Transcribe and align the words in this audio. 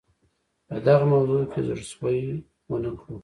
په 0.67 0.75
دغه 0.87 1.05
موضوع 1.13 1.41
کې 1.51 1.59
زړه 1.67 1.83
سوی 1.91 2.17
ونه 2.69 2.91
کړو. 2.99 3.15